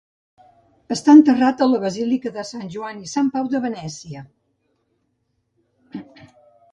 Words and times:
Està 0.93 1.13
enterrat 1.17 1.59
a 1.65 1.67
la 1.73 1.81
Basílica 1.83 2.31
de 2.37 2.45
Sant 2.51 2.65
Joan 2.75 3.03
i 3.07 3.11
Sant 3.11 3.29
Pau 3.35 3.49
de 3.51 3.61
Venècia. 3.65 4.23